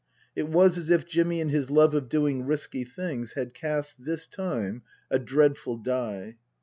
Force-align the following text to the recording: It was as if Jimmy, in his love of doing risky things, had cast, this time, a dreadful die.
It 0.35 0.47
was 0.49 0.79
as 0.79 0.89
if 0.89 1.05
Jimmy, 1.07 1.41
in 1.41 1.49
his 1.49 1.69
love 1.69 1.93
of 1.93 2.09
doing 2.09 2.43
risky 2.47 2.83
things, 2.83 3.33
had 3.33 3.53
cast, 3.53 4.03
this 4.03 4.25
time, 4.27 4.81
a 5.11 5.19
dreadful 5.19 5.77
die. 5.77 6.37